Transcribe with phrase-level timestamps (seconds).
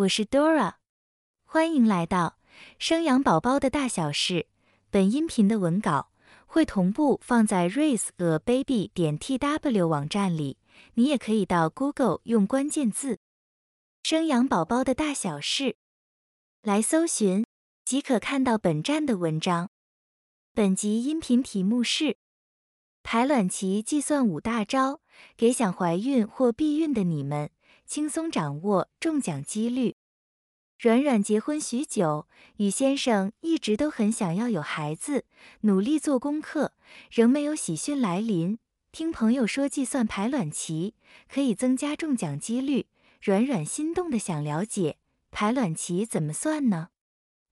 [0.00, 0.76] 我是 Dora，
[1.44, 2.38] 欢迎来到
[2.78, 4.46] 生养宝宝的大小事。
[4.88, 6.10] 本音频的文稿
[6.46, 10.56] 会同步放在 raiseababy 点 tw 网站里，
[10.94, 13.18] 你也可以到 Google 用关键字
[14.02, 15.76] “生养宝宝的大小事”
[16.62, 17.44] 来搜寻，
[17.84, 19.68] 即可看到本站的文章。
[20.54, 22.16] 本集音频题目是
[23.02, 25.02] 排卵期计算五大招，
[25.36, 27.50] 给想怀孕或避孕的你们。
[27.90, 29.96] 轻松掌握中奖几率。
[30.78, 35.24] 软软结婚许久，与先生一直都很想要有孩子，
[35.62, 36.72] 努力做功课，
[37.10, 38.60] 仍没有喜讯来临。
[38.92, 40.94] 听朋友说计算排卵期
[41.28, 42.86] 可以增加中奖几率，
[43.20, 44.98] 软软心动的想了解
[45.32, 46.90] 排卵期怎么算呢？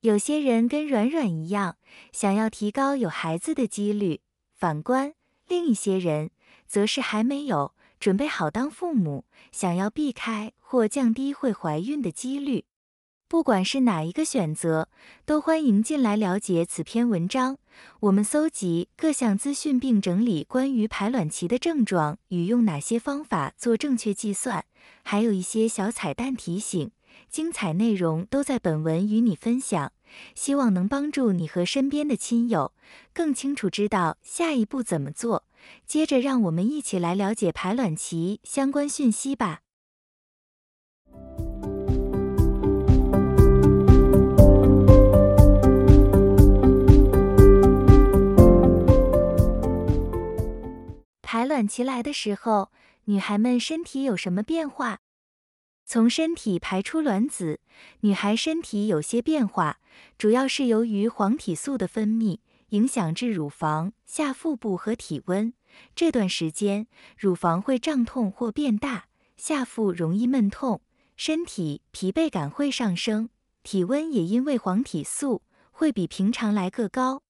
[0.00, 1.78] 有些人跟软软一样，
[2.12, 4.20] 想要提高有孩子的几率；
[4.54, 5.14] 反观
[5.48, 6.30] 另一些人，
[6.66, 7.74] 则是还没有。
[7.98, 12.64] 准备好当父母，想要避开或降低会怀孕的几率。
[13.28, 14.88] 不管是哪一个选择，
[15.24, 17.58] 都欢迎进来了解此篇文章。
[17.98, 24.64] 我们搜集各项资讯，并整理关于排卵期的症状与用哪些方法做正确计算，
[25.02, 26.92] 还有一些小彩蛋提醒。
[27.28, 29.90] 精彩内容都在本文与你分享，
[30.36, 32.72] 希望能帮助你和身边的亲友
[33.12, 35.45] 更清楚知道下一步怎么做。
[35.86, 39.62] 接着，让我们一起来了解排卵期相关讯息吧。
[51.22, 52.70] 排卵期来的时候，
[53.04, 54.98] 女孩们身体有什么变化？
[55.84, 57.60] 从身体排出卵子，
[58.00, 59.78] 女孩身体有些变化，
[60.16, 62.38] 主要是由于黄体素的分泌
[62.70, 65.52] 影响至乳房、下腹部和体温。
[65.94, 66.86] 这段时间，
[67.16, 70.80] 乳房会胀痛或变大，下腹容易闷痛，
[71.16, 73.28] 身体疲惫感会上升，
[73.62, 77.22] 体温也因为黄体素会比平常来个高。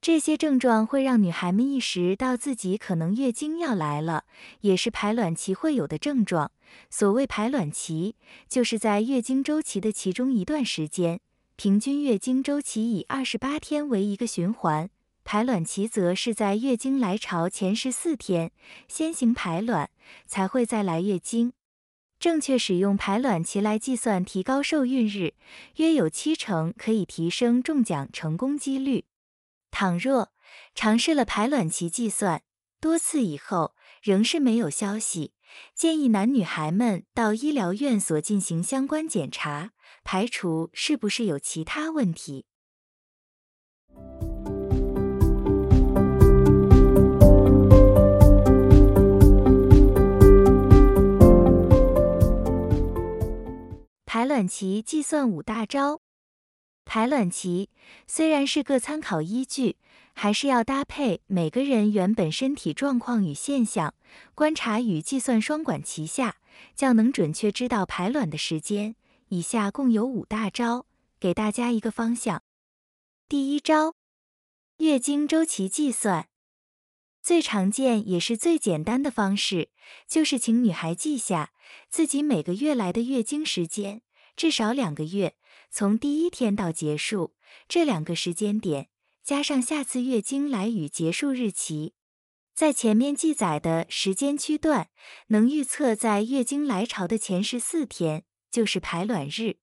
[0.00, 4.24] 这些症状会让女孩们意识到自己可能月经要来了，
[4.62, 6.50] 也是排卵期会有的症状。
[6.90, 8.16] 所谓排卵期，
[8.48, 11.20] 就是在月经周期的其中一段时间，
[11.56, 14.90] 平均月经周期以二十八天为一个循环。
[15.24, 18.50] 排卵期则是在月经来潮前十四天
[18.88, 19.88] 先行排卵，
[20.26, 21.52] 才会再来月经。
[22.18, 25.34] 正确使用排卵期来计算，提高受孕日，
[25.76, 29.04] 约有七成可以提升中奖成功几率。
[29.70, 30.32] 倘若
[30.74, 32.42] 尝试了排卵期计算
[32.80, 35.32] 多次以后，仍是没有消息，
[35.74, 39.70] 建议男女孩们到医疗院所进行相关检查，
[40.04, 42.46] 排除是不是有其他问题。
[54.04, 56.00] 排卵期计算五大招。
[56.84, 57.70] 排卵期
[58.06, 59.76] 虽然是个参考依据，
[60.12, 63.94] 还是要搭配每个人原本身体状况与现象，
[64.34, 66.36] 观察与计算双管齐下，
[66.74, 68.94] 较能准确知道排卵的时间。
[69.32, 70.84] 以下共有五大招，
[71.18, 72.42] 给大家一个方向。
[73.30, 73.94] 第一招，
[74.76, 76.28] 月经周期计算，
[77.22, 79.70] 最常见也是最简单的方式，
[80.06, 81.54] 就是请女孩记下
[81.88, 84.02] 自己每个月来的月经时间，
[84.36, 85.34] 至少两个月。
[85.70, 87.32] 从第一天到结束
[87.66, 88.90] 这两个时间点，
[89.24, 91.94] 加上下次月经来与结束日期，
[92.54, 94.90] 在前面记载的时间区段，
[95.28, 99.56] 能预测在月经来潮的前十四天就是排卵日。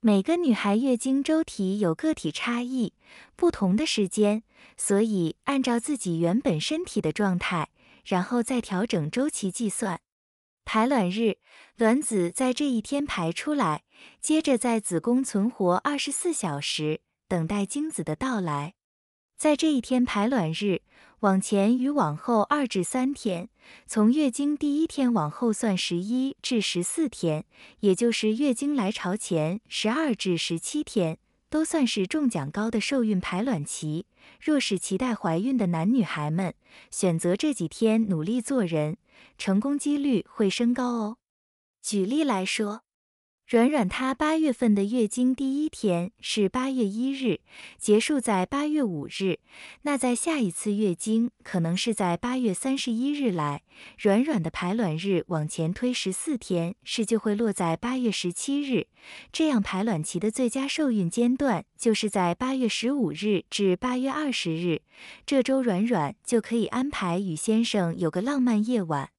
[0.00, 2.94] 每个女孩月经周体有个体差异，
[3.36, 4.42] 不同的时间，
[4.78, 7.68] 所以按照自己原本身体的状态，
[8.06, 10.00] 然后再调整周期计算。
[10.64, 11.36] 排卵日，
[11.76, 13.82] 卵子在这一天排出来，
[14.22, 18.74] 接着在子宫存活二十四小时，等待精子的到来。
[19.40, 20.82] 在这一天排卵日
[21.20, 23.48] 往前与往后二至三天，
[23.86, 27.46] 从月经第一天往后算十一至十四天，
[27.78, 31.16] 也就是月经来潮前十二至十七天，
[31.48, 34.04] 都算是中奖高的受孕排卵期。
[34.38, 36.52] 若是期待怀孕的男女孩们，
[36.90, 38.98] 选择这几天努力做人。
[39.38, 41.16] 成功几率会升高哦。
[41.80, 42.82] 举例来说，
[43.50, 47.40] 软软她八月份的月经第一天是八月一日，
[47.78, 49.40] 结束在八月五日，
[49.82, 53.62] 那在下一次月经可能是在八月三十一日来。
[53.98, 58.86] 软软的排卵日往前推十四天，是就会落在八月十七日，
[59.32, 64.82] 这样排卵期的最佳受孕间段就是在八月十五日至八月二十日。
[65.26, 69.10] 这周软软就可以安排与先生有个浪漫夜晚。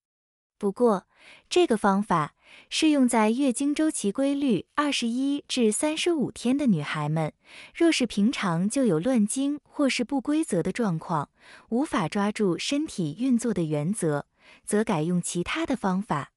[0.58, 1.08] 不过，
[1.50, 2.36] 这个方法
[2.70, 7.34] 适用在月经周期规律二十一至三十五天的女孩们。
[7.74, 11.30] 若是平常就有乱经或是不规则的状况，
[11.70, 14.26] 无法抓住身体运作的原则，
[14.66, 16.32] 则改用其他的方法。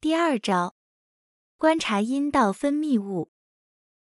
[0.00, 0.76] 第二招，
[1.56, 3.30] 观察阴道分泌物。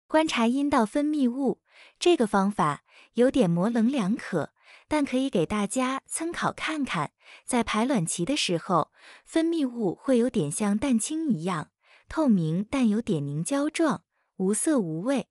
[0.07, 1.61] 观察阴道分泌物
[1.99, 2.83] 这个方法
[3.13, 4.53] 有点模棱两可。
[4.89, 7.13] 但可以给大家参考看看，
[7.45, 8.91] 在排卵期的时候，
[9.23, 11.71] 分泌物会有点像蛋清一样
[12.09, 14.03] 透明，但有点凝胶状，
[14.37, 15.29] 无色无味。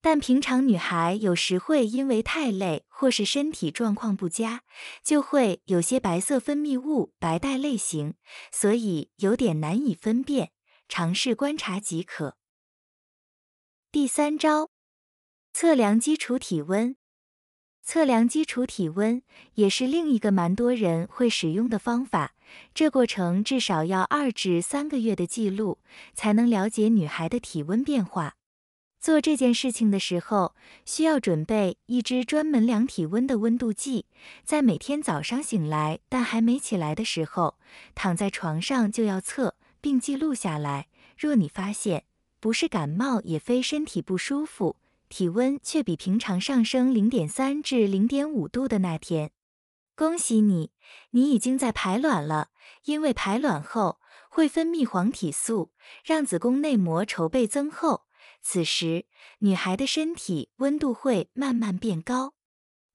[0.00, 4.62] 但平常女孩有时会因为太累或是身体状况不佳，
[5.04, 8.14] 就会有些白色分泌物，白带类型，
[8.52, 10.50] 所以有点难以分辨，
[10.88, 12.36] 尝试观察即可。
[13.92, 14.70] 第三招，
[15.52, 16.96] 测量基础体温。
[17.90, 19.22] 测量基础体温
[19.54, 22.34] 也是另一个蛮多人会使用的方法，
[22.74, 25.78] 这过程至少要二至三个月的记录，
[26.12, 28.34] 才能了解女孩的体温变化。
[29.00, 30.54] 做这件事情的时候，
[30.84, 34.04] 需要准备一支专门量体温的温度计，
[34.44, 37.54] 在每天早上醒来但还没起来的时候，
[37.94, 40.88] 躺在床上就要测，并记录下来。
[41.16, 42.04] 若你发现
[42.38, 44.76] 不是感冒，也非身体不舒服。
[45.08, 49.32] 体温却比平常上升零点三至零点五度的那天，
[49.96, 50.72] 恭喜你，
[51.10, 52.50] 你已经在排卵了。
[52.84, 55.72] 因为排卵后会分泌黄体素，
[56.04, 58.06] 让子宫内膜筹备增厚，
[58.42, 59.06] 此时
[59.38, 62.34] 女孩的身体温度会慢慢变高。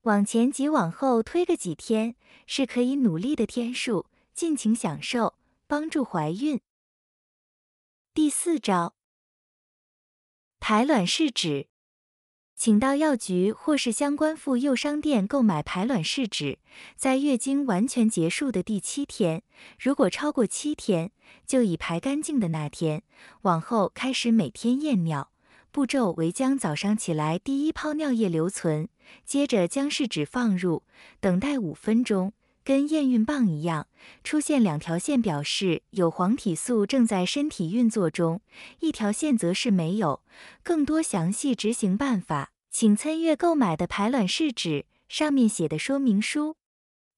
[0.04, 5.36] 往前及往后推个几天，是可以努力的天数，尽情享受，
[5.66, 6.62] 帮助怀孕。
[8.13, 8.95] 第四招，
[10.59, 11.69] 排卵试纸。
[12.63, 16.60] 请到药局或是相关妇幼商店购买排卵试纸，
[16.95, 19.44] 在月经完全结束的第七天，
[19.77, 21.12] 如果超过七天，
[21.45, 23.04] 就以排干净的那天，
[23.42, 25.30] 往后开始每天验尿。
[25.74, 28.88] 步骤为将早上起来第一泡尿液留存，
[29.25, 30.83] 接着将试纸放入，
[31.19, 32.31] 等待五分钟，
[32.63, 33.88] 跟验孕棒一样，
[34.24, 38.39] 出现两条线表示有黄体素正在身体运作中，
[38.80, 40.21] 一条线则是没有。
[40.63, 42.53] 更多详细执行办法。
[42.74, 46.58] 请参阅购买的排卵试纸上面写的说明书。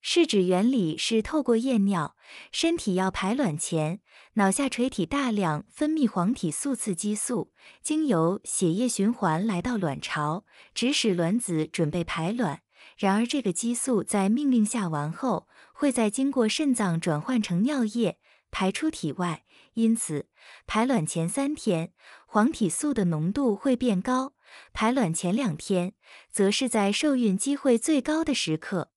[0.02, 2.18] 试纸原理是透过验尿，
[2.52, 4.02] 身体要排卵前，
[4.34, 10.44] 脑下垂体大量分泌黄体素刺激素，经由血液循环来到卵巢，
[10.74, 12.62] 指使卵子准备排卵。
[12.98, 18.20] 然而这个激素在命令下完后，会在经过肾脏转换成尿液
[18.52, 20.28] 排出体外，因此
[20.68, 21.94] 排卵前三天
[22.28, 24.34] 黄体素的浓度会变高。
[24.74, 25.94] 排卵前两天，
[26.30, 28.92] 则是在受孕机会最高的时刻。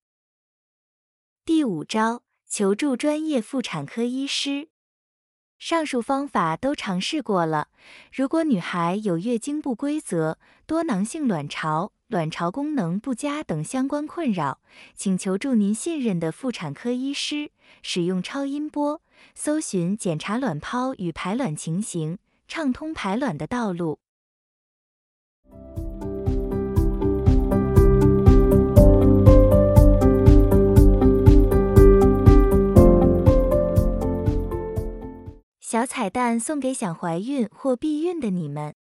[1.44, 4.68] 第五招，求助专业妇产科医师。
[5.58, 7.68] 上述方法都尝试过了。
[8.12, 14.60] 如果女孩有月经不规则、多囊性卵巢、卵巢功能不佳等相关困扰，
[14.94, 17.50] 请求助您信任的妇产科医师，
[17.82, 19.02] 使用超音波
[19.34, 23.98] 搜寻检查卵泡与排卵情形，畅通排卵的道路。
[35.70, 38.74] 小彩蛋送给想怀孕或避孕的你们，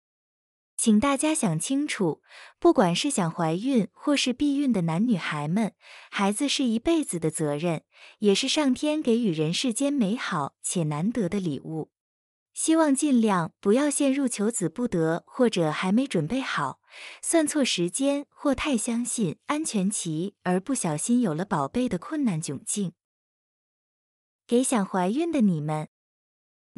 [0.76, 2.22] 请大家想清楚，
[2.60, 5.74] 不管是想怀孕或是避孕的男女孩们，
[6.12, 7.82] 孩子是一辈子的责任，
[8.20, 11.90] 也是上天给予人世间美好且难得的礼物。
[12.54, 16.78] 希望尽量不要陷入求子不得或者还没准备好、
[17.20, 22.92] 算错时间或太相信安全期而不小心有了宝贝的困难窘境。
[24.46, 25.88] 给想怀孕的你们。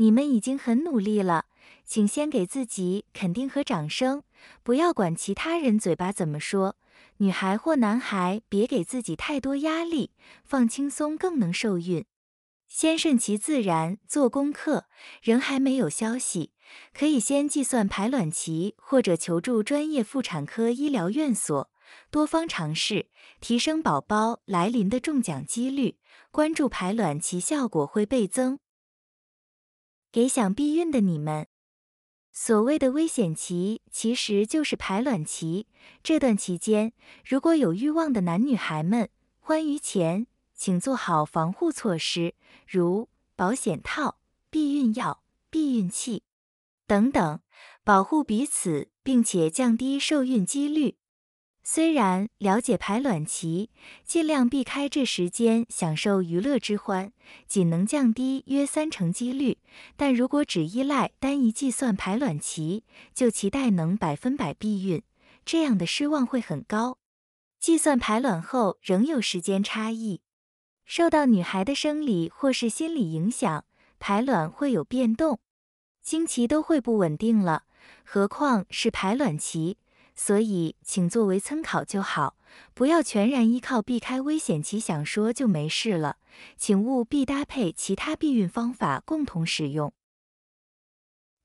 [0.01, 1.47] 你们已经很努力了，
[1.85, 4.23] 请先给自己肯定和掌声，
[4.63, 6.77] 不要管其他人嘴巴怎么说。
[7.17, 10.13] 女孩或男孩，别给自己太多压力，
[10.45, 12.05] 放轻松更能受孕。
[12.69, 14.85] 先顺其自然，做功课。
[15.21, 16.53] 仍还没有消息，
[16.95, 21.71] 可以先计算排卵期，或者求助专业妇产科医疗院所，
[22.13, 23.09] 多方尝试，
[23.41, 25.99] 提升宝宝来临的中奖几率。
[26.31, 28.61] 关注排卵期，效果会倍增。
[30.11, 31.47] 给想避孕的你们，
[32.33, 35.67] 所谓的危险期其实就是排卵期。
[36.03, 36.93] 这段期间，
[37.25, 42.35] 如果有欲望的男女孩们，欢愉前请做好防护措施，
[42.67, 46.23] 如保险套、避孕药、避孕器
[46.87, 47.41] 等等，
[47.85, 50.97] 保护彼此，并且降低受孕几率。
[51.71, 53.69] 虽然了解排卵期，
[54.03, 57.13] 尽量避开这时间享受娱乐之欢，
[57.47, 59.59] 仅能降低约三成几率，
[59.95, 65.03] 但如果只依赖单一计算排卵期，就期待能百分百避孕，
[65.45, 66.97] 这样的失望会很高。
[67.61, 70.23] 计算排卵后仍有时间差异，
[70.87, 73.67] 受到女孩的生理或是心理影响，
[73.99, 75.39] 排卵会有变动，
[76.01, 77.65] 经期都会不稳定了，
[78.05, 79.77] 何况是排卵期。
[80.21, 82.35] 所以，请作为参考就好，
[82.75, 86.17] 不要全然依靠避开危险期想说就没事了，
[86.57, 89.93] 请务必搭配其他避孕方法共同使用。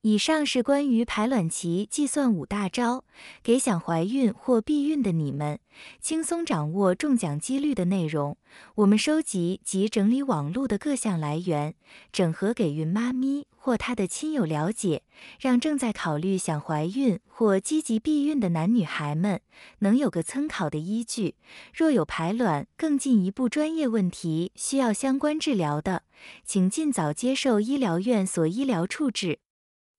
[0.04, 3.06] 以上是关于排卵期计算五大招，
[3.42, 5.60] 给想怀孕或避孕的你们
[6.02, 8.36] 轻松掌握中奖几率的内容。
[8.76, 11.76] 我们收集及整理网络的各项来源，
[12.12, 15.04] 整合给孕妈咪或她的亲友了解，
[15.40, 19.40] 让正在考虑想怀孕或积极避孕的男女孩们
[19.80, 21.36] 能有个参考的依据。
[21.74, 26.04] 若有排卵更进一步专业问题需要相关治疗的，
[26.44, 29.40] 请尽早接受医疗院所医疗处置。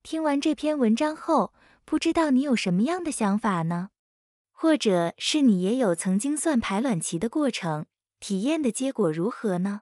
[0.04, 1.54] 听完这篇文章后，
[1.86, 3.88] 不知道你有什么样的想法呢？
[4.52, 7.86] 或者是你也有曾经算排卵期的过程，
[8.20, 9.80] 体验的结果如何呢？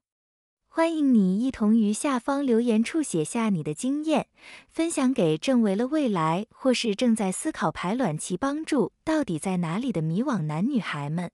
[0.69, 4.29] 欢迎你一同于下方留言处写下你的经验，
[4.71, 11.33] 分享给正为了未来或是正在思考排卵期帮助到底在哪里的迷惘男女孩们。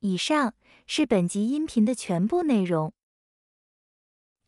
[0.00, 0.52] 以上
[0.86, 2.92] 是本集音频的全部内容。